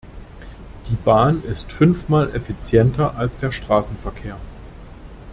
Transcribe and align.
Die 0.89 0.95
Bahn 0.95 1.43
ist 1.43 1.71
fünfmal 1.71 2.33
effizienter 2.33 3.13
als 3.19 3.37
der 3.37 3.51
Straßenverkehr. 3.51 4.35